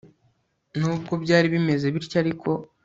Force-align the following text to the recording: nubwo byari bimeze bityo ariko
nubwo 0.79 1.13
byari 1.23 1.47
bimeze 1.53 1.85
bityo 1.93 2.17
ariko 2.23 2.49